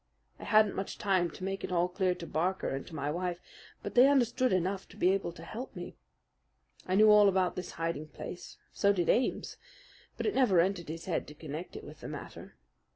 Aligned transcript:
I 0.39 0.45
hadn't 0.45 0.73
much 0.73 0.97
time 0.97 1.29
to 1.29 1.43
make 1.43 1.63
it 1.63 1.71
all 1.71 1.87
clear 1.87 2.15
to 2.15 2.25
Barker 2.25 2.69
and 2.69 2.87
to 2.87 2.95
my 2.95 3.11
wife; 3.11 3.39
but 3.83 3.93
they 3.93 4.07
understood 4.07 4.51
enough 4.51 4.87
to 4.87 4.97
be 4.97 5.11
able 5.11 5.31
to 5.33 5.43
help 5.43 5.75
me. 5.75 5.95
I 6.87 6.95
knew 6.95 7.11
all 7.11 7.29
about 7.29 7.55
this 7.55 7.73
hiding 7.73 8.07
place, 8.07 8.57
so 8.73 8.93
did 8.93 9.09
Ames; 9.09 9.57
but 10.17 10.25
it 10.25 10.33
never 10.33 10.59
entered 10.59 10.89
his 10.89 11.05
head 11.05 11.27
to 11.27 11.35
connect 11.35 11.75
it 11.75 11.83
with 11.83 11.99
the 11.99 12.07
matter. 12.07 12.55